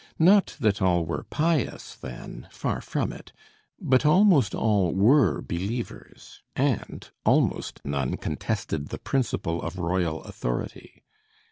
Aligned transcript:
Not 0.17 0.55
that 0.59 0.81
all 0.81 1.05
were 1.05 1.25
pious 1.29 1.93
then, 1.93 2.47
far 2.49 2.81
from 2.81 3.13
it, 3.13 3.31
but 3.79 4.03
almost 4.03 4.55
all 4.55 4.95
were 4.95 5.43
believers, 5.43 6.41
and 6.55 7.07
almost 7.23 7.79
none 7.85 8.17
contested 8.17 8.87
the 8.87 8.97
principle 8.97 9.61
of 9.61 9.77
royal 9.77 10.23
authority. 10.23 11.03